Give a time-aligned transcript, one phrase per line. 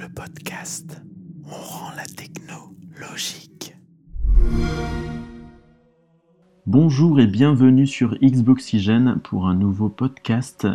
[0.00, 1.02] le podcast.
[1.44, 3.76] On rend la techno logique.
[6.64, 10.66] Bonjour et bienvenue sur Xboxygène pour un nouveau podcast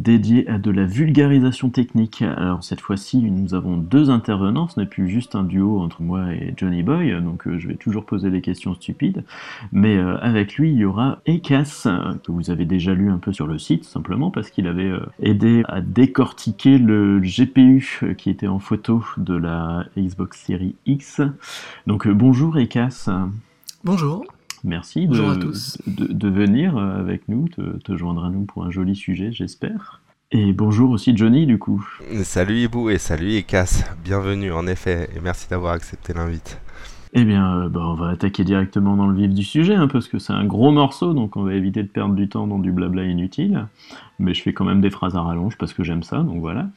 [0.00, 2.22] dédié à de la vulgarisation technique.
[2.22, 6.32] Alors cette fois-ci, nous avons deux intervenants, ce n'est plus juste un duo entre moi
[6.32, 9.24] et Johnny Boy, donc euh, je vais toujours poser des questions stupides,
[9.72, 11.86] mais euh, avec lui, il y aura Ekas,
[12.24, 15.00] que vous avez déjà lu un peu sur le site, simplement parce qu'il avait euh,
[15.22, 21.20] aidé à décortiquer le GPU qui était en photo de la Xbox Series X.
[21.86, 23.08] Donc bonjour Ekas.
[23.84, 24.24] Bonjour.
[24.64, 25.78] Merci de, Bonjour à tous.
[25.86, 29.32] de, de venir euh, avec nous, te, te joindre à nous pour un joli sujet,
[29.32, 29.99] j'espère.
[30.32, 31.84] Et bonjour aussi Johnny, du coup.
[32.22, 36.60] Salut Ibou et salut Ekas, bienvenue en effet et merci d'avoir accepté l'invite.
[37.12, 40.06] Eh bien, euh, bah, on va attaquer directement dans le vif du sujet, hein, parce
[40.06, 42.70] que c'est un gros morceau, donc on va éviter de perdre du temps dans du
[42.70, 43.66] blabla inutile.
[44.20, 46.68] Mais je fais quand même des phrases à rallonge parce que j'aime ça, donc voilà.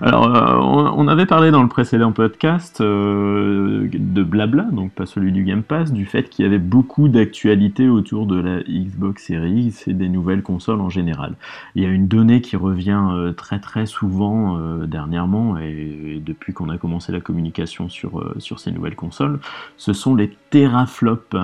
[0.00, 5.32] Alors, euh, on, avait parlé dans le précédent podcast euh, de blabla, donc pas celui
[5.32, 9.74] du Game Pass, du fait qu'il y avait beaucoup d'actualités autour de la Xbox Series
[9.86, 11.34] et des nouvelles consoles en général.
[11.74, 16.78] Il y a une donnée qui revient très très souvent dernièrement, et, depuis qu'on a
[16.78, 19.40] commencé la communication sur, euh, sur ces nouvelles consoles,
[19.76, 21.36] ce sont les teraflops.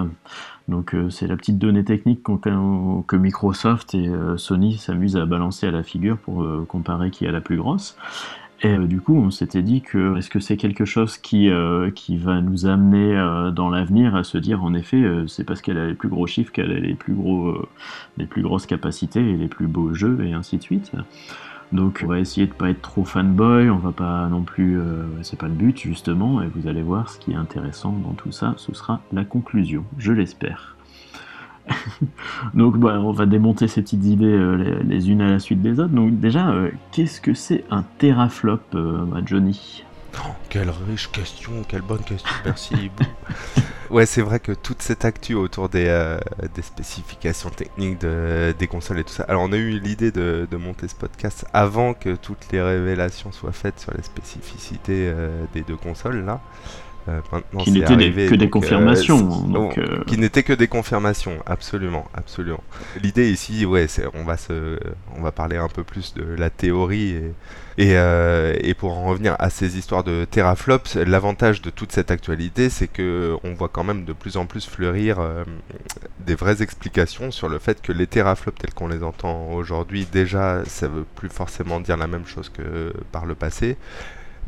[0.69, 5.67] Donc euh, c'est la petite donnée technique que Microsoft et euh, Sony s'amusent à balancer
[5.67, 7.97] à la figure pour euh, comparer qui a la plus grosse.
[8.64, 11.50] Et du coup, on s'était dit que est-ce que c'est quelque chose qui,
[11.97, 13.12] qui va nous amener
[13.53, 16.53] dans l'avenir à se dire en effet, c'est parce qu'elle a les plus gros chiffres
[16.53, 17.56] qu'elle a les plus, gros,
[18.19, 20.92] les plus grosses capacités et les plus beaux jeux et ainsi de suite.
[21.73, 25.05] Donc on va essayer de pas être trop fanboy, on va pas non plus, euh,
[25.23, 28.31] c'est pas le but justement, et vous allez voir ce qui est intéressant dans tout
[28.31, 30.77] ça, ce sera la conclusion, je l'espère.
[32.55, 35.62] Donc bah, on va démonter ces petites idées euh, les, les unes à la suite
[35.62, 35.95] des autres.
[35.95, 39.84] Donc déjà, euh, qu'est-ce que c'est un teraflop, bah, Johnny?
[40.19, 42.75] Oh, quelle riche question, quelle bonne question, merci.
[43.92, 46.19] ouais, c'est vrai que toute cette actu autour des, euh,
[46.54, 49.25] des spécifications techniques de, des consoles et tout ça.
[49.25, 53.32] Alors, on a eu l'idée de, de monter ce podcast avant que toutes les révélations
[53.32, 56.41] soient faites sur les spécificités euh, des deux consoles là.
[57.09, 60.53] Euh, maintenant, Qui n'étaient que des donc, euh, confirmations, hein, donc, euh, qui n'étaient que
[60.53, 62.63] des confirmations, absolument, absolument.
[63.03, 64.79] L'idée ici, ouais, c'est on va se,
[65.17, 67.33] on va parler un peu plus de la théorie et
[67.79, 67.95] et,
[68.69, 72.87] et pour en revenir à ces histoires de teraflops, l'avantage de toute cette actualité, c'est
[72.87, 75.19] que on voit quand même de plus en plus fleurir
[76.21, 80.63] des vraies explications sur le fait que les teraflops tels qu'on les entend aujourd'hui, déjà,
[80.67, 83.79] ça veut plus forcément dire la même chose que par le passé.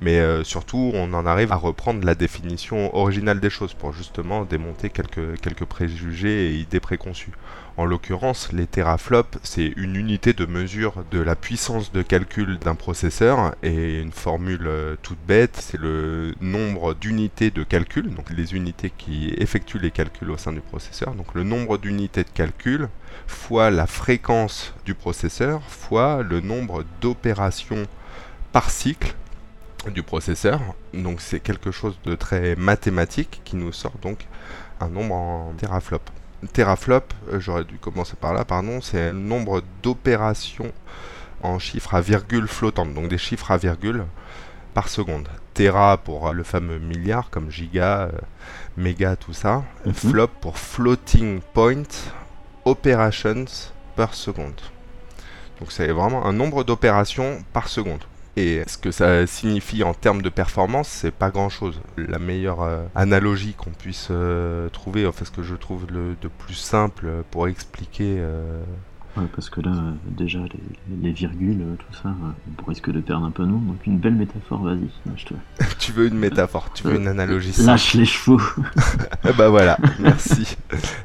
[0.01, 4.45] Mais euh, surtout, on en arrive à reprendre la définition originale des choses pour justement
[4.45, 7.33] démonter quelques, préjugés et idées préconçues.
[7.77, 12.75] En l'occurrence, les teraflops, c'est une unité de mesure de la puissance de calcul d'un
[12.75, 18.55] processeur et une formule euh, toute bête, c'est le nombre d'unités de calcul, donc les
[18.55, 22.89] unités qui effectuent les calculs au sein du processeur, donc le nombre d'unités de calcul
[23.27, 27.87] fois la fréquence du processeur fois le nombre d'opérations
[28.53, 29.15] par cycle
[29.91, 30.61] du processeur.
[30.93, 34.27] Donc c'est quelque chose de très mathématique qui nous sort donc
[34.81, 36.03] un nombre en teraflop.
[36.53, 40.73] Teraflop, euh, j'aurais dû commencer par là, pardon, c'est le nombre d'opérations
[41.43, 44.05] en chiffres à virgule flottante, donc des chiffres à virgule
[44.75, 45.29] par seconde.
[45.55, 48.19] Tera pour euh, le fameux milliard comme giga, euh,
[48.77, 49.63] méga, tout ça.
[49.87, 49.95] Mhm.
[49.95, 51.83] Flop pour floating point
[52.65, 53.45] operations
[53.97, 54.61] per seconde.
[55.61, 58.05] Donc c'est vraiment un nombre d'opérations par seconde.
[58.37, 61.81] Et ce que ça signifie en termes de performance, c'est pas grand chose.
[61.97, 66.29] La meilleure euh, analogie qu'on puisse euh, trouver, enfin ce que je trouve le de
[66.29, 68.63] plus simple pour expliquer euh,
[69.17, 72.91] Ouais, parce que là, euh, déjà, les, les virgules, euh, tout ça, euh, on risque
[72.91, 73.59] de perdre un peu de nom.
[73.59, 75.37] Donc une belle métaphore, vas-y, lâche-toi.
[75.79, 77.69] tu veux une métaphore, tu veux une analogie simple.
[77.69, 78.41] Lâche les chevaux.
[79.39, 80.57] Bah voilà, merci.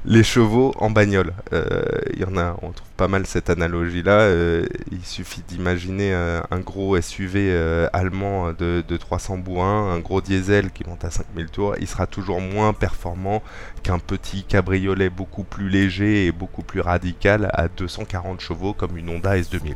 [0.06, 1.34] Les chevaux en bagnole.
[1.53, 1.83] Euh,
[2.13, 4.22] Il y en a, on trouve pas mal cette analogie-là.
[4.22, 7.56] Euh, il suffit d'imaginer euh, un gros SUV
[7.94, 11.75] allemand de, de 300 bourrins, un gros diesel qui monte à 5000 tours.
[11.80, 13.44] Il sera toujours moins performant
[13.83, 17.69] qu'un petit cabriolet beaucoup plus léger et beaucoup plus radical à
[18.00, 19.75] 240 chevaux comme une Honda S2000.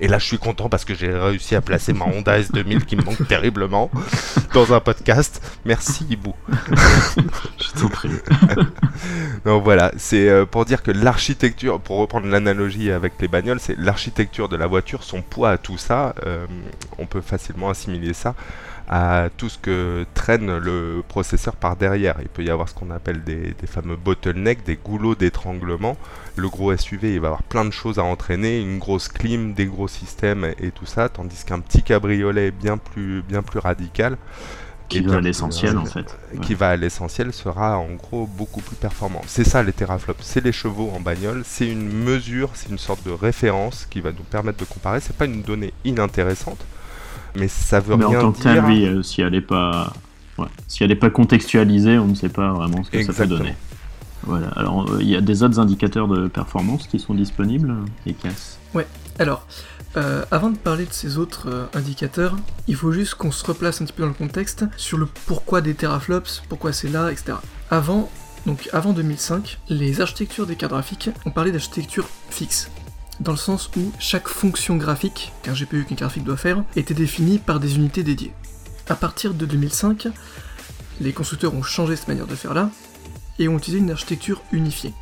[0.00, 2.96] Et là, je suis content parce que j'ai réussi à placer ma Honda S2000 qui
[2.96, 3.92] me manque terriblement
[4.52, 5.40] dans un podcast.
[5.64, 6.34] Merci, Ibou.
[7.58, 8.10] Je t'en prie.
[9.44, 13.78] Donc voilà, c'est euh, pour dire que l'architecture, pour reprendre l'analogie avec les bagnoles, c'est
[13.78, 16.46] l'architecture de la voiture, son poids à tout ça, euh,
[16.98, 18.34] on peut facilement assimiler ça
[18.88, 22.16] à tout ce que traîne le processeur par derrière.
[22.20, 25.96] Il peut y avoir ce qu'on appelle des, fameux bottlenecks, des goulots d'étranglement.
[26.36, 29.66] Le gros SUV, il va avoir plein de choses à entraîner, une grosse clim, des
[29.66, 34.18] gros systèmes et tout ça, tandis qu'un petit cabriolet bien plus, bien plus radical,
[34.88, 36.16] qui va à l'essentiel en fait.
[36.42, 39.22] Qui va à l'essentiel sera en gros beaucoup plus performant.
[39.26, 43.04] C'est ça les teraflops, c'est les chevaux en bagnole, c'est une mesure, c'est une sorte
[43.04, 45.00] de référence qui va nous permettre de comparer.
[45.00, 46.64] C'est pas une donnée inintéressante,
[47.36, 48.54] mais ça veut mais rien en tant que dire.
[48.54, 49.92] tel, oui, euh, si elle n'est pas,
[50.38, 50.46] ouais.
[50.68, 53.54] si elle est pas contextualisée, on ne sait pas vraiment ce que ça peut donner.
[54.26, 54.48] Voilà.
[54.56, 57.74] Alors, euh, il y a des autres indicateurs de performance qui sont disponibles,
[58.06, 58.58] les casses.
[58.74, 58.86] Ouais.
[59.18, 59.46] Alors,
[59.96, 62.36] euh, avant de parler de ces autres euh, indicateurs,
[62.66, 65.60] il faut juste qu'on se replace un petit peu dans le contexte sur le pourquoi
[65.60, 67.34] des teraflops, pourquoi c'est là, etc.
[67.70, 68.10] Avant,
[68.46, 72.70] donc avant 2005, les architectures des cartes graphiques, on parlait d'architecture fixe.
[73.20, 77.38] Dans le sens où chaque fonction graphique qu'un GPU carte graphique doit faire était définie
[77.38, 78.32] par des unités dédiées.
[78.88, 80.08] À partir de 2005,
[81.00, 82.70] les constructeurs ont changé cette manière de faire là
[83.38, 84.92] et ont utilisé une architecture unifiée.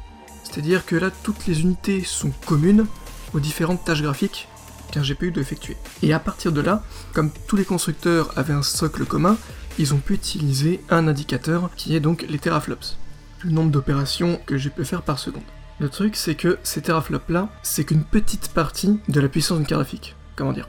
[0.45, 2.87] C'est-à-dire que là, toutes les unités sont communes
[3.33, 4.49] aux différentes tâches graphiques
[4.91, 5.79] qu'un GPU doit effectuer.
[6.03, 6.83] Et à partir de là,
[7.15, 9.39] comme tous les constructeurs avaient un socle commun,
[9.79, 12.99] ils ont pu utiliser un indicateur qui est donc les teraflops,
[13.43, 15.43] le nombre d'opérations que j'ai pu faire par seconde.
[15.83, 19.67] Le truc, c'est que ces teraflops là, c'est qu'une petite partie de la puissance d'une
[19.67, 20.15] carte graphique.
[20.37, 20.69] Comment dire?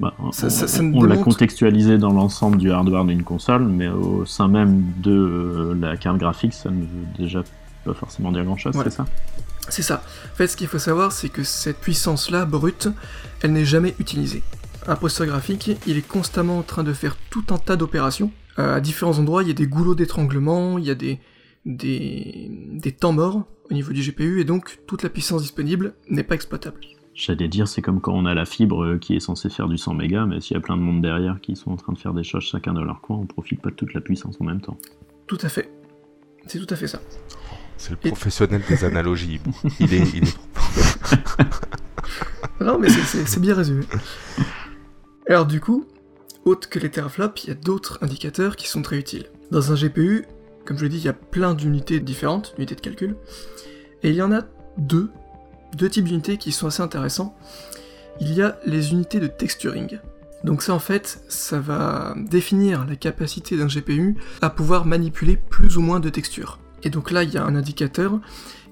[0.00, 4.26] Bah, ça, on, ça, on l'a contextualisé dans l'ensemble du hardware d'une console, mais au
[4.26, 7.44] sein même de euh, la carte graphique, ça ne veut déjà
[7.84, 9.06] pas forcément dire grand-chose, c'est ça?
[9.68, 10.02] C'est ça.
[10.32, 12.88] En fait, ce qu'il faut savoir, c'est que cette puissance-là, brute,
[13.42, 14.42] elle n'est jamais utilisée.
[14.88, 18.32] Un processeur graphique, il est constamment en train de faire tout un tas d'opérations.
[18.58, 21.20] Euh, à différents endroits, il y a des goulots d'étranglement, il y a des,
[21.66, 26.24] des, des temps morts au niveau du GPU, et donc toute la puissance disponible n'est
[26.24, 26.80] pas exploitable.
[27.14, 29.76] J'allais dire, c'est comme quand on a la fibre euh, qui est censée faire du
[29.76, 31.98] 100 mégas, mais s'il y a plein de monde derrière qui sont en train de
[31.98, 34.44] faire des choses chacun dans leur coin, on profite pas de toute la puissance en
[34.44, 34.78] même temps.
[35.26, 35.70] Tout à fait.
[36.46, 37.00] C'est tout à fait ça.
[37.76, 39.40] C'est le professionnel des analogies.
[39.80, 40.14] Il est.
[40.14, 40.38] Il est...
[42.60, 43.84] non, mais c'est bien résumé.
[45.28, 45.86] Alors, du coup,
[46.44, 49.26] autre que les teraflops, il y a d'autres indicateurs qui sont très utiles.
[49.50, 50.24] Dans un GPU,
[50.64, 53.16] comme je l'ai dit, il y a plein d'unités différentes, d'unités de calcul,
[54.02, 54.42] et il y en a
[54.78, 55.10] deux,
[55.74, 57.36] deux types d'unités qui sont assez intéressants.
[58.20, 59.98] Il y a les unités de texturing.
[60.44, 65.76] Donc ça en fait, ça va définir la capacité d'un GPU à pouvoir manipuler plus
[65.76, 66.58] ou moins de textures.
[66.82, 68.20] Et donc là, il y a un indicateur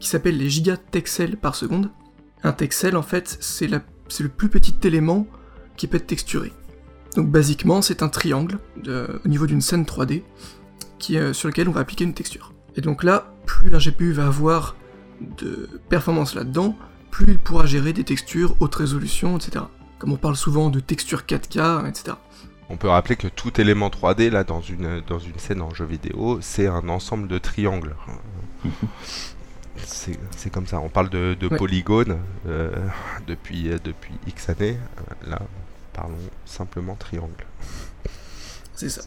[0.01, 1.91] qui s'appelle les gigatexels par seconde.
[2.43, 5.27] Un texel, en fait, c'est le plus petit élément
[5.77, 6.53] qui peut être texturé.
[7.17, 10.23] Donc basiquement, c'est un triangle au niveau d'une scène 3D
[10.99, 12.53] qui, sur lequel on va appliquer une texture.
[12.77, 14.77] Et donc là, plus un GPU va avoir
[15.39, 16.77] de performance là-dedans,
[17.11, 19.65] plus il pourra gérer des textures, haute résolution, etc.
[19.99, 22.17] Comme on parle souvent de textures 4K, etc.
[22.71, 25.87] On peut rappeler que tout élément 3D, là, dans une, dans une scène en jeu
[25.87, 27.97] vidéo, c'est un ensemble de triangles.
[29.87, 30.79] c'est comme ça.
[30.79, 32.71] On parle de, de polygones euh,
[33.27, 34.77] depuis, depuis X années.
[34.99, 35.41] Euh, là,
[35.95, 37.47] parlons simplement triangle.
[38.75, 39.03] C'est ça.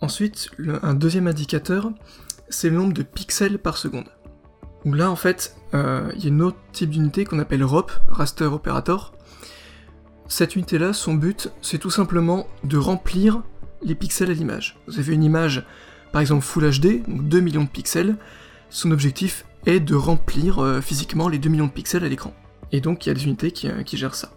[0.00, 0.50] Ensuite,
[0.82, 1.90] un deuxième indicateur,
[2.48, 4.08] c'est le nombre de pixels par seconde.
[4.84, 7.92] Où là, en fait, euh, il y a un autre type d'unité qu'on appelle ROP,
[8.08, 9.12] Raster Operator,
[10.30, 13.42] cette unité-là, son but, c'est tout simplement de remplir
[13.82, 14.78] les pixels à l'image.
[14.86, 15.64] Vous avez une image,
[16.12, 18.16] par exemple Full HD, donc 2 millions de pixels,
[18.70, 22.32] son objectif est de remplir euh, physiquement les 2 millions de pixels à l'écran.
[22.72, 24.30] Et donc il y a des unités euh, qui, gèrent ça.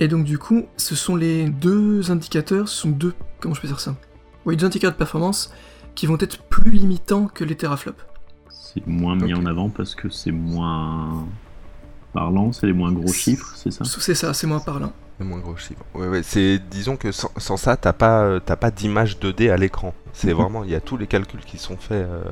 [0.00, 3.68] Et donc du coup, ce sont les deux indicateurs, ce sont deux, comment je peux
[3.68, 3.94] dire ça?
[4.48, 5.52] Oui, deux indicateurs de performance
[5.94, 8.02] qui vont être plus limitants que les teraflops.
[8.48, 11.26] C'est moins mis en avant parce que c'est moins
[12.14, 13.84] parlant, c'est les moins gros chiffres, c'est ça?
[13.84, 14.94] C'est ça, c'est moins parlant.
[15.20, 15.84] Les moins gros chiffres.
[15.94, 19.58] Ouais, ouais, c'est, disons que sans, ça, t'as pas, euh, t'as pas d'image 2D à
[19.58, 19.92] l'écran.
[20.14, 20.40] C'est mhm.
[20.40, 22.22] vraiment, il y a tous les calculs qui sont faits euh,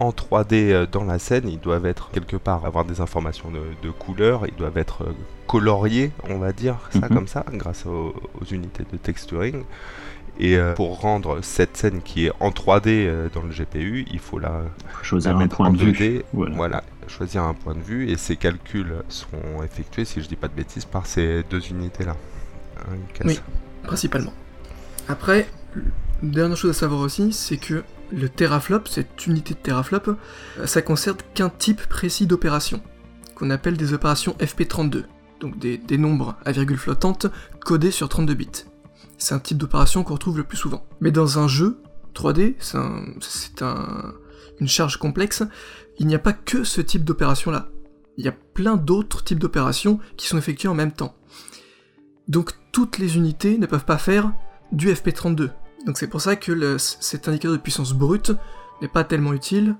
[0.00, 1.48] en 3D euh, dans la scène.
[1.48, 4.48] Ils doivent être quelque part, avoir des informations de, couleur.
[4.48, 5.14] Ils doivent être
[5.46, 7.14] coloriés, on va dire ça mhm.
[7.14, 8.14] comme ça, grâce aux,
[8.50, 9.62] unités de texturing.
[10.44, 14.62] Et pour rendre cette scène qui est en 3D dans le GPU, il faut la,
[15.02, 16.22] choisir un point de vue.
[16.32, 20.48] voilà choisir un point de vue et ces calculs seront effectués, si je dis pas
[20.48, 22.16] de bêtises, par ces deux unités-là.
[23.24, 23.38] Oui,
[23.84, 24.32] principalement.
[25.08, 25.48] Après,
[26.22, 30.82] dernière chose à savoir aussi, c'est que le teraflop, cette unité de teraflop, euh, ça
[30.82, 32.82] concerne qu'un type précis d'opération,
[33.34, 35.04] qu'on appelle des opérations FP32,
[35.40, 37.26] donc des, nombres à virgule flottante
[37.60, 38.48] codés sur 32 bits.
[39.22, 40.84] C'est un type d'opération qu'on retrouve le plus souvent.
[41.00, 41.80] Mais dans un jeu
[42.12, 44.14] 3D, c'est un,
[44.58, 45.44] une charge complexe,
[46.00, 47.68] il n'y a pas que ce type d'opération-là.
[48.16, 51.14] Il y a plein d'autres types d'opérations qui sont effectuées en même temps.
[52.26, 54.32] Donc toutes les unités ne peuvent pas faire
[54.72, 55.50] du FP32.
[55.86, 58.32] Donc c'est pour ça que cet indicateur de puissance brute
[58.80, 59.76] n'est pas tellement utile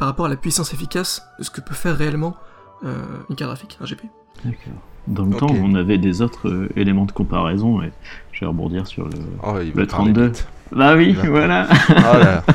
[0.00, 2.36] par rapport à la puissance efficace de ce que peut faire réellement
[2.82, 4.08] euh, une carte graphique, un GPU.
[4.44, 4.82] D'accord.
[5.08, 7.90] Dans le temps, on avait des autres euh, éléments de comparaison, et
[8.32, 9.12] je vais rebondir sur le.
[9.42, 10.26] Oh, il Le veut parler 32.
[10.26, 10.48] vite.
[10.72, 12.44] Bah oui, voilà Oh là.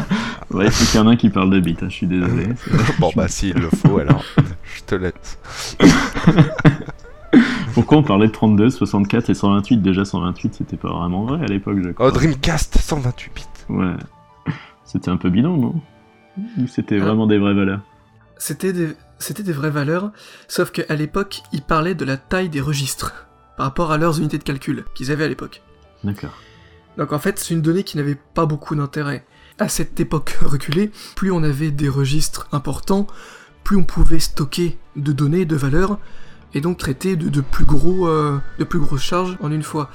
[0.52, 2.08] Ouais, il faut qu'il y en a un qui parle de bits, hein, je suis
[2.08, 2.48] désolé.
[3.00, 4.24] Bon bah s'il le faut alors,
[4.64, 5.40] je te laisse.
[7.74, 11.48] Pourquoi on parlait de 32, 64 et 128 Déjà 128, c'était pas vraiment vrai à
[11.48, 12.08] l'époque, je crois.
[12.08, 13.44] Oh Dreamcast 128 bits.
[13.70, 13.92] Ouais.
[14.86, 15.74] C'était un peu bidon, non?
[16.58, 17.06] Ou c'était Ah.
[17.06, 17.82] vraiment des vraies valeurs?
[18.38, 18.90] C'était des,
[19.26, 20.12] c'était des vraies valeurs,
[20.48, 23.14] sauf qu'à l'époque, ils parlaient de la taille des registres
[23.58, 25.62] par rapport à leurs unités de calcul qu'ils avaient à l'époque.
[26.04, 26.34] D'accord.
[26.98, 29.26] Donc en fait, c'est une donnée qui n'avait pas beaucoup d'intérêt.
[29.60, 33.08] À cette époque reculée, plus on avait des registres importants,
[33.64, 35.98] plus on pouvait stocker de données, de valeurs,
[36.54, 39.90] et donc traiter de, de plus gros, euh, de plus grosses charges en une fois.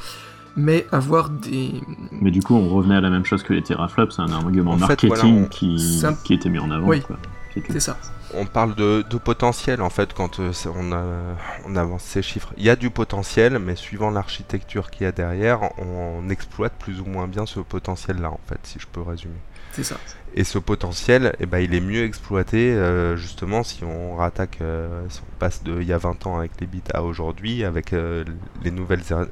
[0.57, 1.81] Mais avoir des,
[2.21, 4.73] Mais du coup, on revenait à la même chose que les teraflops, c'est un argument
[4.73, 6.89] En fait, marketing voilà, on- qui, un- qui était mis en avant.
[6.89, 7.03] Oui.
[7.71, 7.97] c'est ça.
[8.35, 10.93] On parle de, potentiel en fait quand euh, on,
[11.71, 12.53] on avance ces chiffres.
[12.57, 17.01] Il y a du potentiel, mais suivant l'architecture qu'il y a derrière, on, exploite plus
[17.01, 19.39] ou moins bien ce potentiel-là en fait, si je peux résumer.
[19.73, 19.97] C'est ça.
[20.35, 25.03] Et ce potentiel, eh ben, il est mieux exploité euh, justement si on rattaque, euh,
[25.09, 27.93] si on passe de il y a 20 ans avec les bits à aujourd'hui, avec
[27.93, 28.25] euh,
[28.63, 29.27] les nouvelles ar-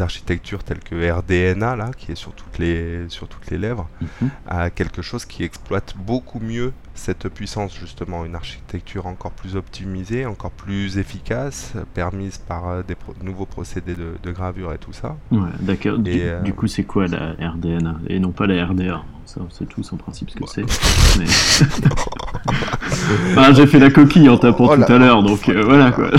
[0.00, 4.30] architectures telles que RDNA là, qui est sur toutes les sur toutes les lèvres, Mhm.
[4.46, 10.26] à quelque chose qui exploite beaucoup mieux cette puissance justement, une architecture encore plus optimisée,
[10.26, 15.16] encore plus efficace, permise par des pro- nouveaux procédés de, de gravure et tout ça.
[15.30, 15.98] Ouais, d'accord.
[15.98, 19.02] Du, coup, c'est quoi la RDNA Et non pas la RDA.
[19.26, 20.64] Ça, sait tous en principe ce que c'est.
[21.18, 21.26] Mais...
[23.36, 26.10] Ah, j'ai fait la coquille en tapant Oh tout à l'heure, donc euh, voilà quoi.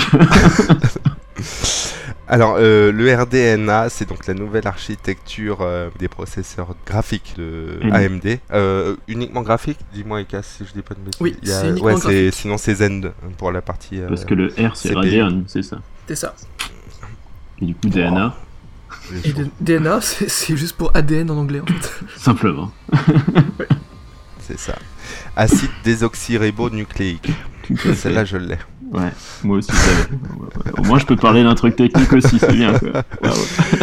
[2.27, 7.91] Alors, euh, le RDNA, c'est donc la nouvelle architecture euh, des processeurs graphiques de Mhm.
[7.93, 8.39] AMD.
[8.53, 9.79] Euh, uniquement graphique?
[9.93, 11.19] Dis-moi, Ika, si je dis pas de bêtises.
[11.21, 12.33] Oui, a- uniquement ouais, graphique.
[12.33, 13.99] Sinon, c'est Zen pour la partie.
[13.99, 14.93] euh, Parce que le R, c'est.
[14.93, 15.77] Radeon, c'est ça.
[16.07, 16.35] C'est ça.
[17.61, 18.35] Et du coup, DNA,
[19.25, 19.31] Et.
[19.33, 21.93] D- DNA, c'est juste pour ADN en anglais en fait.
[22.17, 22.71] simplement.
[24.49, 24.75] C'est ça.
[25.35, 27.31] Acide désoxyribonucléique.
[27.95, 28.57] Celle-là, je l'ai.
[28.91, 29.11] Ouais,
[29.43, 29.91] moi aussi, ça.
[30.75, 33.03] Au moins, je peux parler d'un truc technique aussi, c'est bien quoi.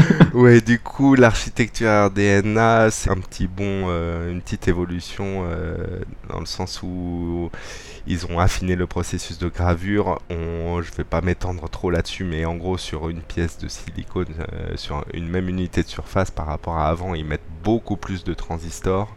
[0.35, 6.41] Ouais, du coup, l'architecture RDNA, c'est un petit bon, euh, une petite évolution euh, dans
[6.41, 7.51] le sens où
[8.07, 10.21] ils ont affiné le processus de gravure.
[10.31, 14.27] On, je vais pas m'étendre trop là-dessus, mais en gros, sur une pièce de silicone,
[14.53, 18.25] euh, sur une même unité de surface par rapport à avant, ils mettent beaucoup plus
[18.25, 19.15] de transistors.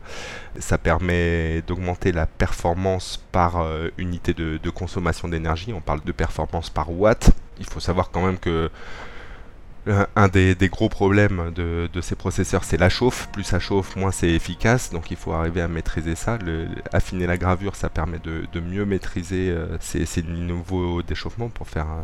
[0.59, 3.63] Ça permet d'augmenter la performance par
[3.97, 5.71] unité de, de consommation d'énergie.
[5.73, 7.31] On parle de performance par watt.
[7.59, 8.71] Il faut savoir quand même que
[10.15, 13.29] un- des, gros problèmes de, ces processeurs, c'est la chauffe.
[13.31, 14.91] Plus ça chauffe, moins c'est efficace.
[14.91, 16.37] Donc il faut arriver à maîtriser ça.
[16.93, 21.85] Affiner la gravure, ça permet de, mieux maîtriser euh, ces, ces nouveaux déchauffements pour faire
[21.87, 22.01] euh,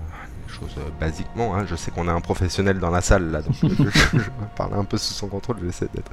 [0.48, 1.56] les choses euh, basiquement.
[1.56, 1.66] hein.
[1.68, 4.74] Je sais qu'on a un professionnel dans la salle là, donc je, je- je parle
[4.74, 5.58] un peu sous son contrôle.
[5.60, 6.12] Je vais essayer d'être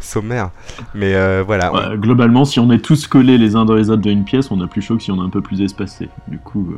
[0.00, 0.50] sommaire.
[0.94, 1.96] Mais voilà.
[1.96, 4.66] globalement, si on est tous collés les uns dans les autres d'une pièce, on a
[4.66, 6.08] plus chaud que si on est un peu plus espacé.
[6.28, 6.74] Du coup,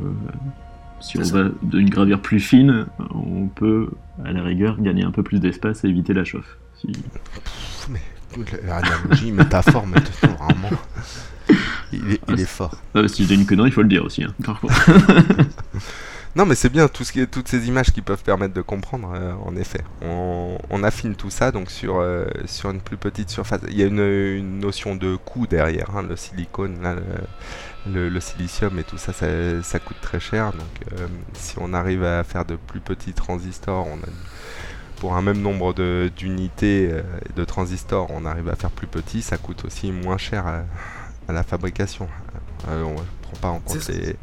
[1.01, 1.43] si on ça.
[1.43, 3.89] va d'une gravure plus fine, on peut,
[4.25, 6.57] à la rigueur, gagner un peu plus d'espace et éviter la chauffe.
[6.79, 8.01] Si- Pff, mais
[8.65, 10.69] l'analogie, métaphore, maintenant, vraiment.
[11.91, 12.75] Il est, il est fort.
[12.95, 14.23] Euh, si j'ai une connerie, il faut le dire aussi.
[14.23, 14.33] Hein.
[16.35, 18.61] Non, mais c'est bien tout ce qui est, toutes ces images qui peuvent permettre de
[18.61, 19.81] comprendre, euh, en effet.
[20.03, 23.61] On, on affine tout ça donc sur, euh, sur une plus petite surface.
[23.71, 27.01] Il y a une, une notion de coût derrière, hein, le silicone, là, le,
[27.87, 29.27] le- le silicium et tout ça, ça,
[29.63, 30.51] ça coûte très cher.
[30.51, 34.09] Donc euh, si on arrive à faire de plus petits transistors, on a,
[34.97, 35.73] pour un même nombre
[36.09, 37.01] d'unités euh,
[37.35, 40.63] de transistors, on arrive à faire plus petit, ça coûte aussi moins cher à,
[41.27, 42.07] à la fabrication.
[42.67, 44.15] Euh, on ne prend pas en compte les-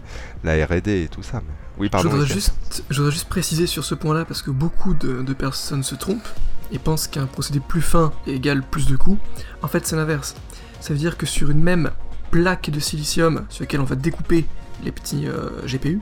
[0.45, 1.41] la R&D et tout ça.
[1.47, 1.53] Mais...
[1.79, 2.09] Oui, Je pardon.
[2.11, 2.41] voudrais, Mickaël.
[2.41, 5.95] juste, je voudrais juste préciser sur ce point-là parce que beaucoup de, de personnes se
[5.95, 6.29] trompent
[6.73, 9.19] et pensent qu'un procédé plus fin égale plus de coûts.
[9.63, 10.35] En fait, c'est l'inverse.
[10.81, 11.91] Ça veut dire que sur une même
[12.37, 14.45] plaque de silicium sur laquelle on va découper
[14.85, 16.01] les petits euh, GPU,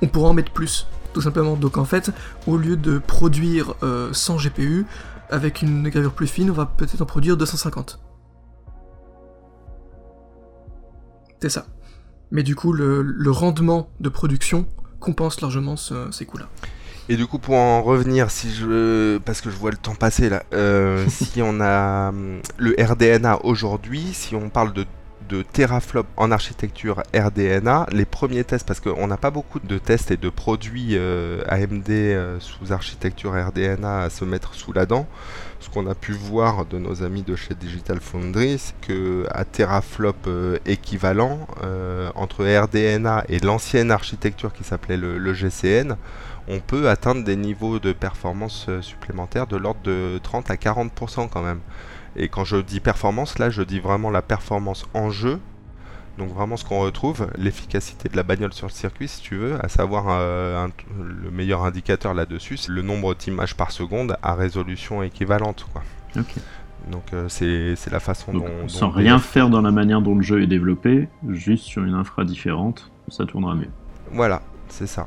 [0.00, 1.56] on pourra en mettre plus, tout simplement.
[1.56, 2.10] Donc en fait,
[2.46, 4.86] au lieu de produire euh, 100 GPU,
[5.28, 7.98] avec une gravure plus fine, on va peut-être en produire 250.
[11.42, 11.66] C'est ça.
[12.30, 14.66] Mais du coup, le, le rendement de production
[15.00, 16.46] compense largement ce- ces coûts-là.
[17.08, 20.28] Et du coup, pour en revenir, si je, parce que je vois le temps passer
[20.28, 24.84] là, euh, si on a hum, le RDNA aujourd'hui, si on parle de
[25.28, 27.86] de teraflop en architecture RDNA.
[27.92, 31.90] Les premiers tests, parce qu'on n'a pas beaucoup de tests et de produits euh, AMD
[31.90, 35.06] euh, sous architecture RDNA à se mettre sous la dent.
[35.60, 39.44] Ce qu'on a pu voir de nos amis de chez Digital Foundry, c'est que à
[39.44, 41.46] teraflop euh, équivalent
[42.14, 45.96] entre RDNA et l'ancienne architecture qui s'appelait le, GCN,
[46.48, 51.42] on peut atteindre des niveaux de performance supplémentaires de l'ordre de 30 à 40% quand
[51.42, 51.60] même.
[52.16, 55.38] Et quand je dis performance, là je dis vraiment la performance en jeu.
[56.18, 59.62] Donc vraiment ce qu'on retrouve, l'efficacité de la bagnole sur le circuit si tu veux,
[59.62, 60.66] à savoir euh,
[60.98, 65.66] le meilleur indicateur là-dessus, c'est le nombre d'images par seconde à résolution équivalente.
[65.72, 65.82] Quoi.
[66.90, 68.68] Donc euh, c'est la façon dont...
[68.68, 72.24] Sans rien faire dans la manière dont le jeu est développé, juste sur une infra
[72.24, 73.70] différente, ça tournera mieux.
[74.12, 75.06] Voilà, c'est ça.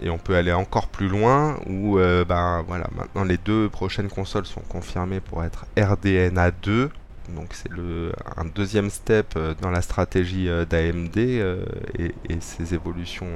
[0.00, 4.08] Et on peut aller encore plus loin où euh, ben voilà maintenant les deux prochaines
[4.08, 6.90] consoles sont confirmées pour être RDNA 2
[7.30, 7.70] donc c'est
[8.36, 13.26] un deuxième step euh, dans la stratégie euh, d'AMD et, et, ses évolutions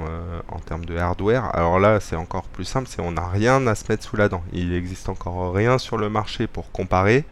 [0.49, 1.53] en termes de hardware.
[1.57, 4.29] Alors là c'est encore plus simple, c'est on n'a rien à se mettre sous la
[4.29, 4.45] dent.
[4.53, 7.25] Il n'existe encore rien sur le marché pour comparer.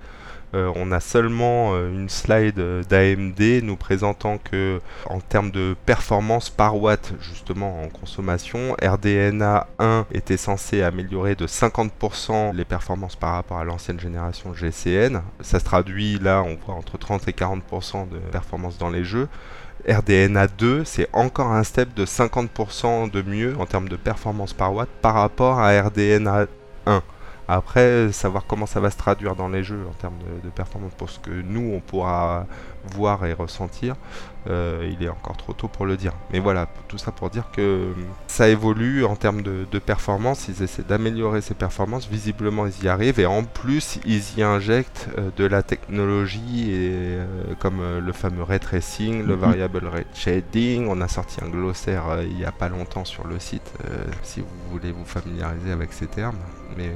[0.54, 6.48] Euh, on a seulement euh, une slide d'AMD nous présentant que en termes de performance
[6.48, 13.34] par watt justement en consommation, RDNA 1 était censé améliorer de 50% les performances par
[13.34, 15.20] rapport à l'ancienne génération GCN.
[15.40, 19.28] Ça se traduit là, on voit entre 30 et 40% de performance dans les jeux.
[19.86, 24.74] RDNA 2, c'est encore un step de 50% de mieux en termes de performance par
[24.74, 26.46] watt par rapport à RDNA
[26.86, 27.02] 1.
[27.50, 31.08] Après, savoir comment ça va se traduire dans les jeux en termes de, performance pour
[31.08, 32.46] ce que nous on pourra
[32.92, 33.96] voir et ressentir,
[34.48, 36.12] euh, il est encore trop tôt pour le dire.
[36.30, 37.94] Mais voilà, tout ça pour dire que
[38.26, 43.18] ça évolue en termes de, performance, ils essaient d'améliorer ces performances, visiblement ils y arrivent
[43.18, 48.42] et en plus ils y injectent euh, de la technologie et, euh, comme le fameux
[48.42, 49.40] ray tracing, le mhm.
[49.40, 53.38] variable ray shading, on a sorti un glossaire il n'y a pas longtemps sur le
[53.38, 53.72] site
[54.22, 56.36] si vous voulez vous familiariser avec ces termes.
[56.76, 56.92] Mais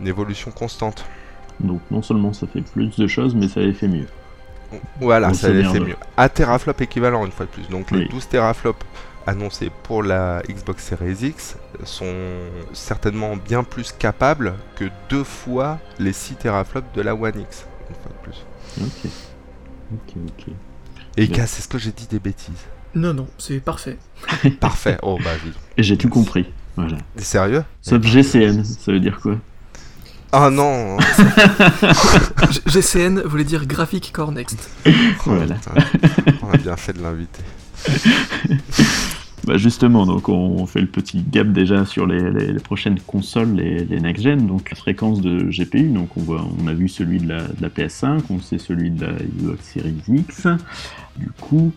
[0.00, 1.04] une évolution constante.
[1.60, 4.06] Donc non seulement ça fait plus de choses, mais ça les fait mieux.
[5.00, 5.96] Voilà, ça les fait mieux.
[6.16, 7.68] À teraflop équivalent une fois de plus.
[7.68, 8.84] Donc les 12 teraflops
[9.26, 12.14] annoncés pour la Xbox Series X sont
[12.72, 17.96] certainement bien plus capables que deux fois les 6 teraflops de la One X, une
[17.96, 18.44] fois de plus.
[18.80, 19.10] Ok.
[19.92, 20.54] Ok, ok.
[21.16, 22.66] Et est-ce que j'ai dit des bêtises?
[22.94, 23.98] Non, non, c'est parfait.
[24.60, 25.52] parfait, oh bah oui.
[25.76, 26.46] Et j'ai tout compris.
[26.76, 26.96] Voilà.
[27.16, 27.64] Sérieux?
[27.82, 29.36] Sauf GCN, ça veut dire quoi?
[30.32, 30.98] Ah non
[32.66, 34.70] GCN voulait dire Graphic Core Next.
[35.24, 35.56] voilà.
[36.42, 37.42] on a bien fait de l'inviter.
[39.48, 44.46] Bah justement, donc on fait le petit gap déjà sur les, prochaines consoles, les, next-gen,
[44.46, 47.62] donc la fréquence de GPU, donc on, voit, on a vu celui de la, de
[47.62, 50.48] la PS5, on sait celui de la Xbox Series X.
[51.16, 51.72] Du coup,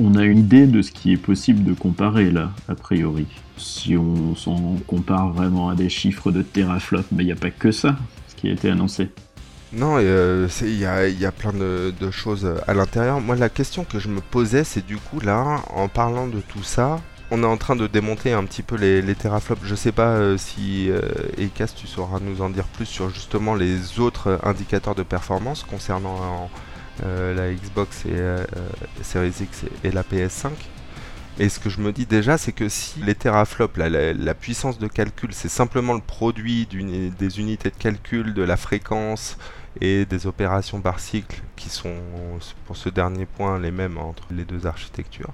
[0.00, 3.26] on a une idée de ce qui est possible de comparer là, a priori.
[3.56, 7.50] Si on s'en compare vraiment à des chiffres de teraflop, mais il n'y a pas
[7.50, 7.96] que ça,
[8.28, 9.10] ce qui a été annoncé.
[9.72, 13.20] Non, euh, il y, a, plein de, choses à l'intérieur.
[13.20, 16.62] Moi, la question que je me posais, c'est du coup, là, en parlant de tout
[16.62, 19.64] ça, on est en train de démonter un petit peu les, teraflops.
[19.64, 21.00] Je sais pas euh, si, euh,
[21.76, 26.48] tu sauras nous en dire plus sur justement les autres indicateurs de performance concernant
[27.04, 28.42] euh, la Xbox et euh,
[29.02, 30.48] Series X et, la PS5.
[31.38, 34.86] Et ce que je me dis déjà, c'est que si les teraflops, la, puissance de
[34.86, 39.36] calcul, c'est simplement le produit des unités de calcul, de la fréquence
[39.82, 41.94] et des opérations par cycle qui sont,
[42.66, 45.32] pour ce dernier point, les mêmes entre les deux architectures,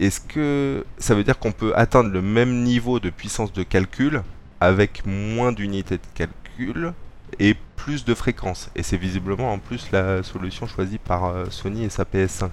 [0.00, 4.22] est-ce que ça veut dire qu'on peut atteindre le même niveau de puissance de calcul
[4.60, 6.94] avec moins d'unités de calcul
[7.38, 8.70] et plus de fréquences.
[8.76, 12.48] Et c'est visiblement en plus la solution choisie par euh, Sony et sa PS5.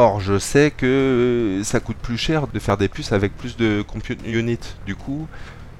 [0.00, 3.82] Or, je sais que ça coûte plus cher de faire des puces avec plus de
[3.82, 4.60] compute unit.
[4.86, 5.26] Du coup,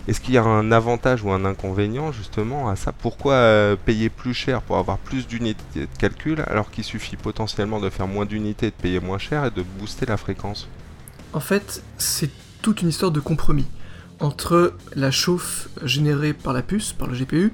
[0.08, 2.90] est-ce qu'il y a un avantage ou un inconvénient justement à ça?
[2.90, 7.78] Pourquoi euh, payer plus cher pour avoir plus d'unités de calcul alors qu'il suffit potentiellement
[7.78, 10.66] de faire moins d'unités, de payer moins cher et de booster la fréquence?
[11.32, 13.66] En fait, c'est toute une histoire de compromis
[14.18, 17.52] entre la chauffe générée par la puce, par le GPU,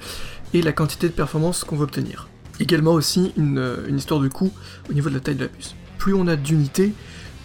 [0.55, 2.31] et la quantité de performance qu'on veut obtenir.
[2.59, 4.51] Également aussi une, histoire de coût
[4.89, 5.75] au niveau de la taille de la puce.
[6.05, 6.93] Plus on a d'unités,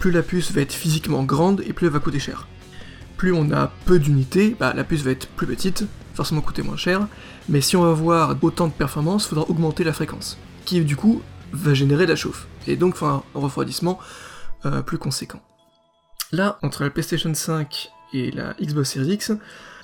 [0.00, 2.46] plus la puce va être physiquement grande et plus elle va coûter cher.
[3.16, 6.76] Plus on a peu d'unités, bah, la puce va être plus petite, forcément coûter moins
[6.76, 7.08] cher,
[7.48, 10.94] mais si on va avoir autant de performance, il faudra augmenter la fréquence, qui du
[10.94, 13.98] coup va générer de la chauffe, et donc un refroidissement
[14.66, 15.40] euh, plus conséquent.
[16.30, 19.30] Là, entre la PlayStation 5 et la Xbox Series X,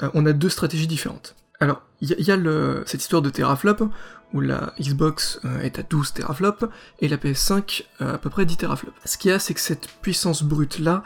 [0.02, 1.34] euh, on a deux stratégies différentes.
[1.60, 3.90] Alors, il y, a- il y a le, cette histoire de teraflop,
[4.34, 6.66] où la Xbox euh, est à 12 teraflops,
[7.00, 8.94] et la PS5 euh, à peu près 10 teraflops.
[9.04, 11.02] Ce qu'il y a, c'est que cette puissance brute-là,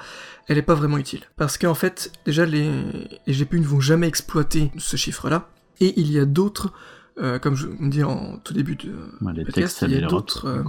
[0.49, 1.23] elle est pas vraiment utile.
[1.37, 2.71] Parce qu'en fait, déjà, les,
[3.27, 5.49] les GPU ne vont jamais exploiter ce chiffre-là,
[5.81, 6.73] et il y a d'autres,
[7.19, 10.03] euh, comme je vous dis en tout début de Ouais, les podcast, textes, il y
[10.05, 10.65] a d'autres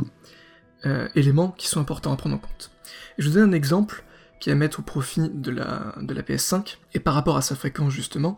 [1.15, 2.71] éléments qui sont importants à prendre en compte.
[3.17, 4.03] Et je vous donne un exemple
[4.39, 7.41] qui est à mettre au profit de la, de la PS5, et par rapport à
[7.41, 8.37] sa fréquence justement,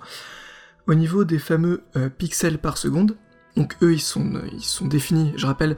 [0.88, 3.16] au niveau des fameux euh, pixels par seconde,
[3.56, 5.78] donc eux ils sont, euh, ils sont définis, je rappelle,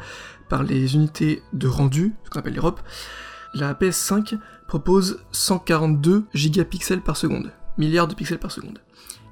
[0.50, 2.80] par les unités de rendu, ce qu'on appelle les ROP,
[3.54, 4.38] la PS5
[4.68, 8.80] propose 142 gigapixels par seconde, milliards de pixels par seconde.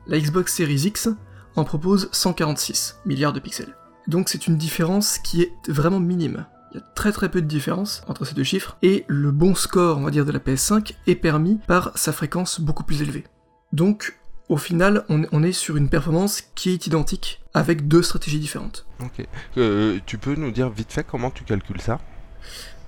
[0.08, 1.10] La Xbox Series X
[1.56, 3.76] en propose 146 milliards de pixels.
[4.08, 6.46] Donc c'est une différence qui est vraiment minime.
[6.72, 9.54] Il y a très très peu de différence entre ces deux chiffres, et le bon
[9.54, 13.26] score, on va dire, de la PS5 est permis par sa fréquence beaucoup plus élevée.
[13.74, 14.20] Donc,
[14.54, 18.86] au final, on, on est sur une performance qui est identique, avec deux stratégies différentes.
[19.02, 19.26] Ok.
[19.58, 22.00] Euh, tu peux nous dire vite fait comment tu calcules ça?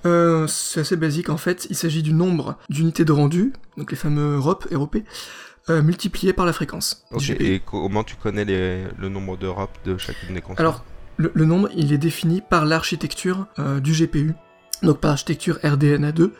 [0.04, 3.96] Euh, c'est assez basique en fait, il s'agit du nombre d'unités de rendu, donc les
[3.96, 4.96] fameux ROP, ROP,
[5.68, 7.04] euh, multiplié par la fréquence.
[7.10, 7.30] Ok.
[7.30, 10.60] Et comment tu connais les- le nombre d'Europe de chacune des consoles?
[10.60, 10.84] Alors,
[11.16, 13.46] le, le nombre, il est défini par l'architecture
[13.82, 14.34] du GPU,
[14.84, 16.30] donc par l'architecture RDNA2,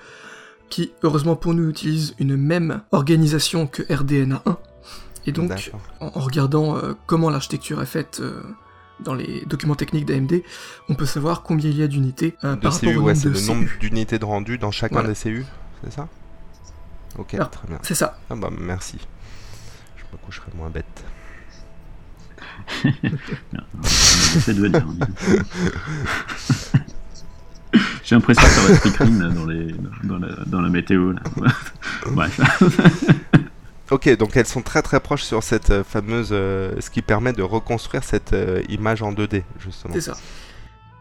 [0.68, 4.56] qui, heureusement pour nous, utilise une même organisation que RDNA1.
[5.26, 8.40] Et donc, en, en regardant euh, comment l'architecture est faite euh,
[9.00, 10.42] dans les documents techniques d'AMD,
[10.88, 13.14] on peut savoir combien il y a d'unités euh, par rapport CU, au ouais, nombre
[13.16, 15.08] c'est de le nombre d'unités de rendu dans chacun Voilà.
[15.10, 15.44] des CU,
[15.82, 16.08] c'est ça?
[17.18, 17.78] Ok, Alors, très bien.
[17.82, 18.18] C'est ça.
[18.30, 18.98] Ah bah merci.
[19.96, 21.04] Je me coucherai moins bête.
[24.46, 24.86] Dire.
[28.04, 31.12] J'ai l'impression que ça va là, dans, les, dans, la, dans la météo.
[31.12, 31.20] Là.
[32.12, 32.40] Bref.
[33.90, 37.32] Ok, donc elles sont très très proches sur cette euh, fameuse, euh, ce qui permet
[37.32, 39.94] de reconstruire cette euh, image en 2D justement.
[39.94, 40.16] C'est ça.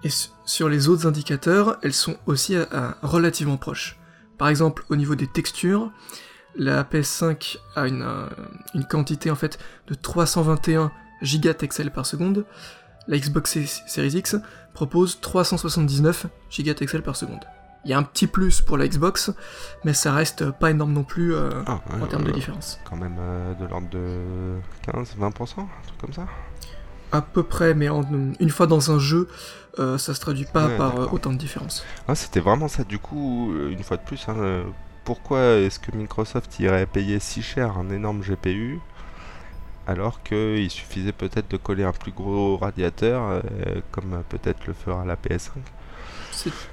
[0.03, 2.55] Et su- sur les autres indicateurs, elles sont aussi
[3.01, 3.97] relativement proches.
[4.37, 5.91] Par exemple, au niveau des textures,
[6.55, 8.05] la PS5 a une,
[8.75, 10.91] une quantité en fait de 321
[11.23, 12.45] gigatexels par seconde.
[13.07, 14.35] La Xbox Series X
[14.73, 17.43] propose 379 gigatexels par seconde.
[17.85, 19.31] Il y a un petit plus pour la Xbox,
[19.83, 22.79] mais ça reste pas énorme non plus euh, Ah, en termes de euh, différence.
[22.89, 24.55] Quand même euh, de l'ordre de
[24.91, 26.25] 15-20%, un truc comme ça
[27.11, 28.03] À peu près, mais en-
[28.39, 29.27] une fois dans un jeu,
[29.77, 31.85] ça se traduit pas Ouais, par autant de différence.
[32.07, 32.83] Ah, c'était vraiment ça.
[32.83, 34.63] Du coup, une fois de plus, hein,
[35.03, 38.79] pourquoi est-ce que Microsoft irait payer si cher un énorme GPU
[39.87, 43.43] alors qu'il suffisait peut-être de coller un plus gros radiateur,
[43.91, 45.49] comme peut-être le fera la PS5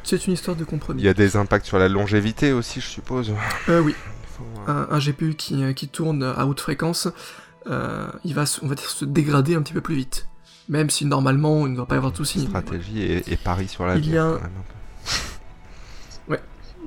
[0.02, 1.02] C'est- une histoire de compromis.
[1.02, 3.32] Il y a des impacts sur la longévité aussi, je suppose.
[3.68, 3.94] Euh, oui,
[4.26, 7.08] Faut, euh, un, un GPU qui, euh, qui tourne à haute fréquence,
[7.68, 10.26] euh, il va, se- on va dire, se dégrader un petit peu plus vite.
[10.68, 12.40] Même si normalement, il ne doit pas y avoir de soucis.
[12.40, 14.40] stratégie et, et pari sur la Il y a un-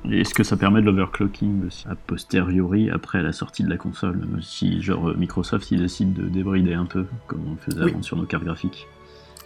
[0.08, 3.78] Et Est-ce que ça permet de l'overclocking aussi, a posteriori, après la sortie de la
[3.78, 4.22] console?
[4.44, 7.92] Si, genre, Microsoft, il décide de débrider un peu, comme on faisait Oui.
[7.92, 8.86] avant sur nos cartes graphiques.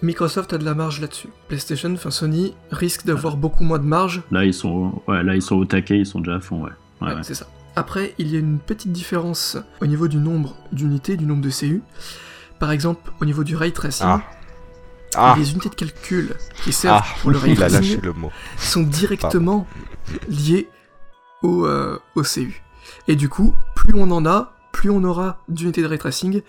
[0.01, 1.29] Microsoft a de la marge là-dessus.
[1.47, 4.21] PlayStation, enfin Sony, risque d'avoir beaucoup moins de marge.
[4.31, 6.71] Là, ils sont, ouais, là, ils sont au taquet, ils sont déjà à fond, ouais.
[7.01, 7.23] Ouais, Ouais, ouais.
[7.23, 7.47] c'est ça.
[7.75, 11.49] Après, il y a une petite différence au niveau du nombre d'unités, du nombre de
[11.49, 11.81] CU.
[12.59, 14.21] Par exemple, au niveau du ray tracing, Ah.
[15.15, 18.01] Ah, les unités de calcul qui servent ah pour le ray il a tracing lâché
[18.05, 18.31] le mot.
[18.57, 19.65] sont directement
[20.29, 20.69] liés
[21.41, 22.62] au, euh, au CU.
[23.07, 26.41] Et du coup, plus on en a, plus on aura d'unités de ray tracing,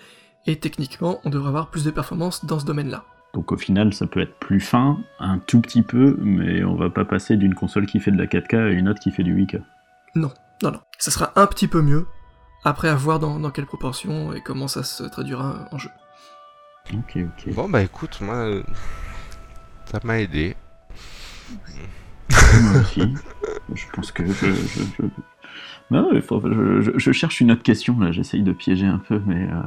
[0.45, 3.03] et techniquement, on devrait avoir plus de performance dans ce domaine-là.
[3.33, 6.89] Donc au final, ça peut être plus fin, un tout petit peu, mais on va
[6.89, 9.35] pas passer d'une console qui fait de la 4K à une autre qui fait du
[9.35, 9.61] 8K.
[10.15, 10.79] Non, non, non.
[10.97, 12.07] Ça sera un petit peu mieux,
[12.65, 15.89] après à voir dans, dans quelle proportion et comment ça se traduira en jeu.
[16.93, 17.53] Ok, ok.
[17.53, 18.63] Bon, bah écoute, moi, euh,
[19.85, 20.57] ça m'a aidé.
[22.29, 23.13] Moi aussi.
[23.73, 24.33] Je pense que je.
[24.33, 25.05] je, je...
[25.91, 29.61] Je, cherche une autre question là, j'essaye de piéger un peu, mais, euh,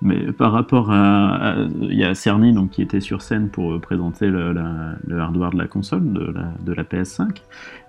[0.00, 1.56] mais par rapport à.
[1.80, 5.50] Il y a Cerny donc, qui était sur scène pour euh, présenter le, la- hardware
[5.50, 7.42] de la console, de la, de la PS5,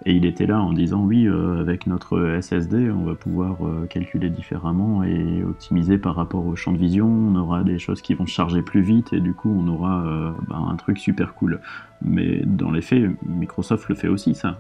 [0.05, 3.57] et il était là en disant oui, euh, avec notre SSD, on va pouvoir
[3.89, 8.15] calculer différemment et optimiser par rapport au champ de vision, on aura des choses qui
[8.15, 11.59] vont charger plus vite, et du coup, on aura bah, un truc super cool.
[12.01, 14.57] Mais dans les faits, Microsoft le fait aussi, ça.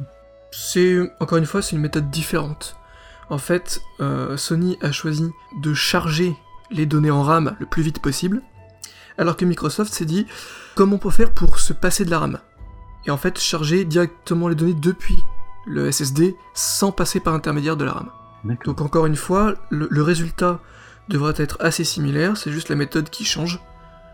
[0.51, 2.77] C'est, encore une fois, c'est une méthode différente.
[3.29, 5.29] En fait, euh, Sony a choisi
[5.61, 6.35] de charger
[6.71, 8.41] les données en RAM le plus vite possible,
[9.17, 10.27] alors que Microsoft s'est dit
[10.75, 12.39] comment on peut faire pour se passer de la RAM?
[13.05, 15.17] Et en fait, charger directement les données depuis
[15.65, 18.11] le SSD sans passer par l'intermédiaire de la RAM.
[18.63, 20.61] Donc encore une fois, le, le résultat
[21.09, 23.59] devrait être assez similaire, c'est juste la méthode qui change,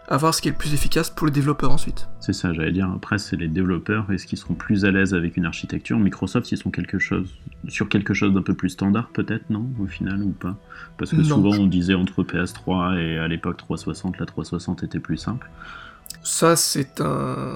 [0.10, 2.08] à voir ce qui est le plus efficace pour les développeurs ensuite.
[2.20, 2.89] C'est ça, j'allais dire.
[2.94, 4.12] Après, c'est les développeurs.
[4.12, 5.98] Est-ce qu'ils seront plus à l'aise avec une architecture?
[5.98, 7.30] Microsoft, ils sont quelque chose
[7.70, 10.58] sur quelque chose d'un peu plus standard, peut-être, non Au final, ou pas?
[10.98, 11.24] Parce que Non.
[11.24, 15.50] souvent, on disait entre PS3 et à l'époque 360, la 360 était plus simple.
[16.22, 17.56] Ça, c'est un...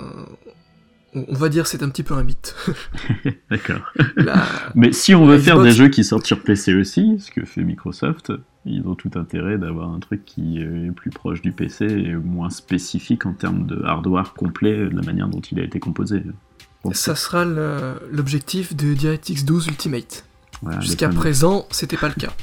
[1.15, 2.55] On va dire c'est un petit peu un mythe.
[3.49, 3.81] D'accord.
[4.17, 4.43] La-
[4.75, 7.31] Mais si on veut La faire Xbox- des jeux qui sortent sur PC aussi, ce
[7.31, 8.31] que fait Microsoft,
[8.67, 12.49] ils ont tout intérêt d'avoir un truc qui est plus proche du PC et moins
[12.49, 16.23] spécifique en termes de hardware complet de la manière dont il a été composé.
[16.93, 20.25] Ça sera l'objectif de DirectX 12 Ultimate.
[20.62, 22.34] voilà, Jusqu'à présent, c'était pas le cas.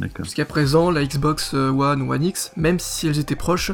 [0.22, 3.72] Jusqu'à présent, la Xbox euh, One ou One X, même si elles étaient proches,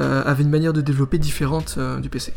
[0.00, 2.32] euh, avait une manière de développer différente euh, du PC.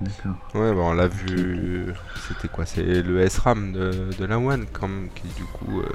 [0.00, 0.36] D'accord.
[0.54, 1.86] Ouais, bah, on l'a vu.
[2.28, 5.88] C'était quoi C'est le SRAM de, de la One, comme, qui du coup euh,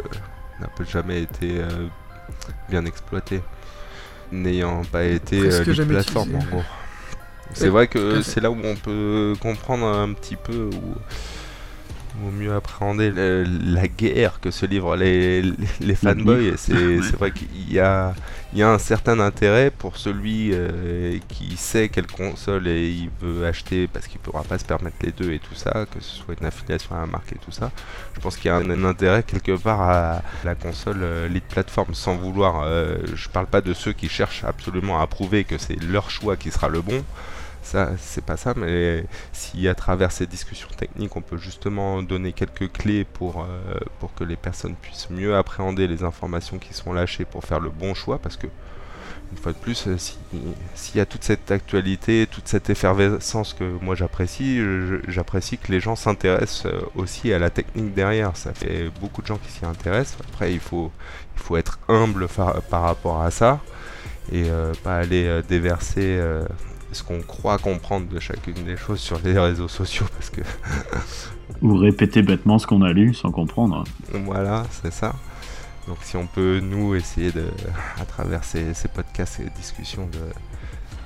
[0.62, 1.90] n'a pas jamais été euh,
[2.70, 3.46] bien exploité,
[4.32, 6.66] n'ayant pas été euh, jamais plateforme en gros.
[7.54, 11.02] C'est Ouais, vrai que c'est là où on peut comprendre un petit peu ou
[12.22, 16.48] ou mieux appréhender le- la guerre que se livrent les, les, les fanboys.
[16.48, 18.16] Et C'est vrai qu'il y a,
[18.54, 23.10] il y a un certain intérêt pour celui euh, qui sait quelle console et il
[23.22, 26.16] veut acheter parce qu'il pourra pas se permettre les deux et tout ça, que ce
[26.18, 27.72] soit une affiliation à la marque et tout ça.
[28.14, 31.44] Je pense qu'il y a un, un intérêt quelque part à la console euh, lead
[31.44, 32.62] platform sans vouloir.
[32.66, 36.38] euh, je parle pas de ceux qui cherchent absolument à prouver que c'est leur choix
[36.38, 37.04] qui sera le bon.
[37.64, 42.34] Ça, c'est pas ça, mais si à travers ces discussions techniques, on peut justement donner
[42.34, 46.92] quelques clés pour, euh, pour que les personnes puissent mieux appréhender les informations qui sont
[46.92, 48.48] lâchées pour faire le bon choix, parce que,
[49.32, 50.18] une fois de plus, euh, si-
[50.76, 54.60] s'il y a toute cette actualité, toute cette effervescence que moi j'apprécie,
[55.08, 58.36] j'apprécie que les gens s'intéressent euh, aussi à la technique derrière.
[58.36, 60.18] Ça fait beaucoup de gens qui s'y intéressent.
[60.28, 60.92] Après, il faut,
[61.38, 63.60] il faut être humble par, rapport à ça
[64.32, 64.46] et
[64.84, 66.20] pas aller déverser
[66.92, 70.42] ce qu'on croit comprendre de chacune des choses sur les réseaux sociaux parce que
[71.62, 73.84] Ou répéter bêtement ce qu'on a lu sans comprendre.
[74.26, 75.14] voilà, c'est ça.
[75.88, 77.46] Donc si on peut nous essayer de,
[78.00, 80.08] à travers ces, ces podcasts et discussions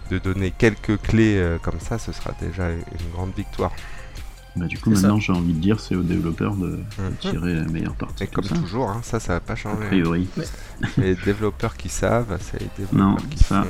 [0.09, 3.71] de, de donner quelques clés euh, comme ça, ce sera déjà une grande victoire.
[4.55, 7.15] Bah, du coup, maintenant, j'ai envie de dire, c'est aux développeurs de Mhm.
[7.19, 8.23] tirer la meilleure partie.
[8.23, 8.61] Et de comme tout ça.
[8.61, 9.85] toujours, hein, ça, ça va pas A changer.
[9.87, 10.29] priori.
[10.95, 13.67] C'est les développeurs qui savent, c'est les développeurs Non, qui ça, font.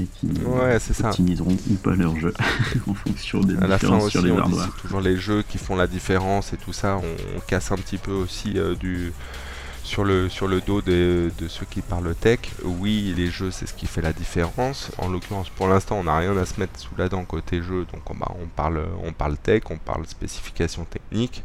[0.00, 1.08] Et qui Ouais, c'est ça.
[1.10, 2.32] optimiseront ou pas leur jeu
[2.88, 4.68] en fonction des À la fin aussi, sur les on dit hardware.
[4.76, 6.96] c'est toujours les jeux qui font la différence et tout ça.
[6.96, 9.12] On, on casse un petit peu aussi euh, du
[9.84, 12.38] sur le sur le dos des- de ceux qui parlent tech.
[12.64, 14.90] Oui, les jeux, c'est ce qui fait la différence.
[14.98, 17.84] En l'occurrence, pour l'instant, on n'a rien à se mettre sous la dent côté jeu,
[17.92, 21.42] donc on, bah, on parle on parle tech, on parle spécification technique.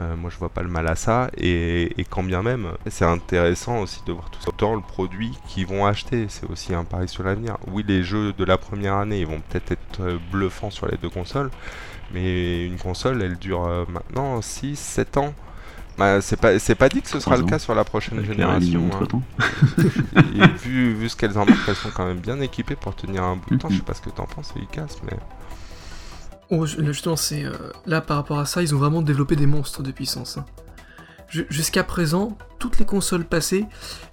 [0.00, 1.30] Euh, moi, je vois pas le mal à ça.
[1.36, 5.32] Et, et quand bien même, c'est intéressant aussi de voir tout ça dans le produit
[5.46, 6.26] qu'ils vont acheter.
[6.28, 7.58] C'est aussi un pari sur l'avenir.
[7.68, 10.96] Oui, les jeux de la première année, ils vont peut-être être euh, bluffants sur les
[10.96, 11.50] deux consoles.
[12.12, 15.34] Mais une console, elle dure euh, maintenant 6, 7 ans.
[15.98, 18.30] Bah, c'est pas, c'est pas dit que ce sera le cas sur la prochaine Avec
[18.30, 18.80] génération.
[18.94, 18.98] hein.
[20.16, 23.36] Et vu, vu ce qu'elles embarquent, elles sont quand même bien équipées pour tenir un
[23.36, 23.68] bout de temps.
[23.70, 25.18] Je sais pas ce que t'en penses, Lucas, mais.
[26.54, 27.52] Oh, ju- justement, c'est euh,
[27.86, 30.36] là par rapport à ça, ils ont vraiment développé des monstres de puissance.
[30.36, 30.44] hein.
[31.28, 33.64] Ju- Jusqu'à présent, toutes les consoles passées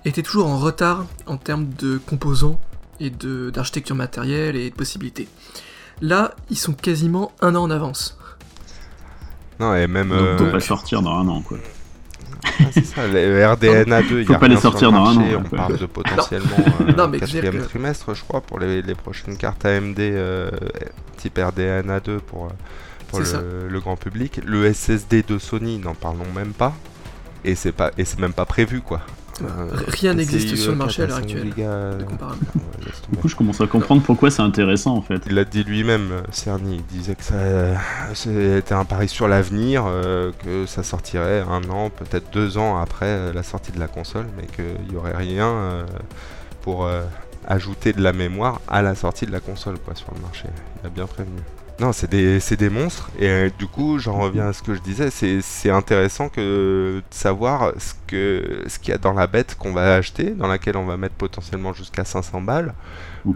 [0.06, 2.60] étaient toujours en retard en termes de composants
[3.02, 5.28] et de d'architecture matérielle et de possibilités.
[6.02, 8.17] Là, ils sont quasiment un an en avance.
[9.60, 10.08] Non, et même.
[10.10, 11.58] Donc, euh, pas sortir dans un an, quoi.
[12.60, 15.06] Ah, c'est ça, les RDNA 2, il Faut y a pas les sortir le dans
[15.08, 16.50] un marché, an, On parle de potentiellement
[16.82, 20.50] euh, Non, dire quatrième que- trimestre, je crois, pour les, les prochaines cartes AMD euh,
[21.17, 22.50] type RDNA 2 pour, euh,
[23.10, 24.41] pour le, le grand public.
[24.45, 26.74] Le SSD de Sony, n'en parlons même pas.
[27.45, 29.00] Et c'est pas et c'est même pas prévu quoi.
[29.41, 31.54] Euh, Rien n'existe sur le marché à l'heure 4 5 actuelle.
[31.56, 32.39] de euh, comparable.
[33.12, 35.21] Du coup, je commence à comprendre pourquoi c'est intéressant, en fait.
[35.28, 36.78] Il l'a dit lui-même, Cerny.
[36.78, 37.75] Il disait que ça, euh,
[38.13, 39.86] c'était un pari sur l'avenir,
[40.43, 44.45] que ça sortirait un an, peut-être deux ans après la sortie de la console, mais
[44.47, 45.86] qu'il n'y aurait rien
[46.62, 46.88] pour
[47.47, 50.45] ajouter de la mémoire à la sortie de la console quoi, sur le marché.
[50.84, 51.39] Il a bien prévenu.
[51.80, 55.10] Non, c'est des, monstres, et euh, du coup, j'en reviens à ce que je disais,
[55.12, 60.32] c'est, intéressant que de savoir ce, qu'il y a dans la bête qu'on va acheter,
[60.32, 62.74] dans laquelle on va mettre potentiellement jusqu'à 500 balles,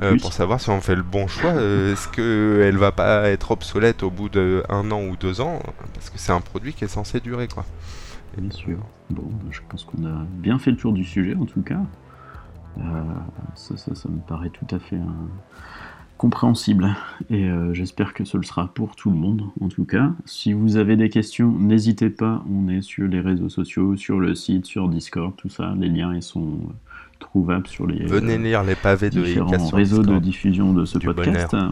[0.01, 1.51] euh, pour savoir si on fait le bon choix.
[1.51, 5.61] euh, Est-ce qu'elle va pas être obsolète au bout d'un an ou deux ans
[5.93, 7.65] Parce que c'est un produit qui est censé durer, quoi.
[8.37, 8.77] Bien sûr.
[9.09, 11.79] Bon, je pense qu'on a bien fait le tour du sujet, en tout cas.
[13.55, 15.27] Ça, ça, ça me paraît tout à fait euh,
[16.23, 16.95] compréhensible.
[17.29, 20.11] Et euh, j'espère que ce le sera pour tout le monde, en tout cas.
[20.23, 22.41] Si vous avez des questions, n'hésitez pas.
[22.49, 25.73] On est sur les réseaux sociaux, sur le site, sur Discord, tout ça.
[25.77, 26.71] Les liens, ils sont euh,
[27.19, 30.97] trouvable sur les Venez euh, lire les pavés de différents réseaux de diffusion de ce
[30.97, 31.53] Du podcast.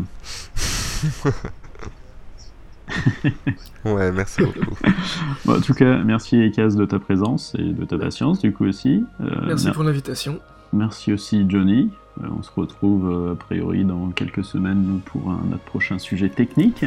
[3.85, 4.75] Ouais, merci beaucoup.
[5.45, 8.65] Bon, en tout cas, merci Ekaz de ta présence et de ta patience du coup
[8.65, 9.01] aussi.
[9.21, 10.39] Euh, Merci mer- pour l'invitation.
[10.73, 11.89] Merci aussi Johnny.
[12.21, 16.29] Euh, on se retrouve euh, a priori dans quelques semaines pour un, notre prochain sujet
[16.29, 16.85] technique.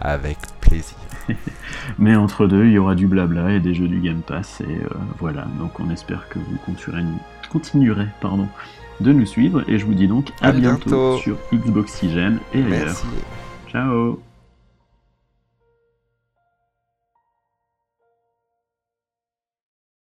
[0.00, 0.96] Avec plaisir.
[1.98, 4.60] Mais entre deux, il y aura du blabla et des jeux du Game Pass.
[4.60, 7.04] Et euh, voilà, donc on espère que vous continuerez,
[7.50, 8.48] continuerez pardon,
[9.00, 9.64] de nous suivre.
[9.68, 11.16] Et je vous dis donc à, À bientôt.
[11.18, 12.68] sur Xboxygène et ailleurs.
[12.86, 13.06] Merci.
[13.70, 14.33] Ciao